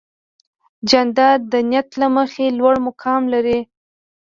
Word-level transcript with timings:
جانداد 0.89 1.39
د 1.51 1.53
نیت 1.69 1.89
له 2.01 2.07
مخې 2.15 2.45
لوړ 2.59 2.75
مقام 2.87 3.21
لري. 3.33 3.59